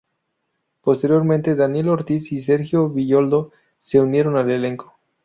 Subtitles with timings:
[0.81, 4.97] Posteriormente Daniel Ortiz y Sergio Villoldo se unieron al elenco.